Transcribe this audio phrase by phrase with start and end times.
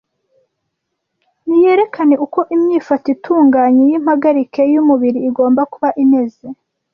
[1.45, 6.45] Niyerekane uko imyifato itunganye y’impagarike y’umubiri igomba kuba imeze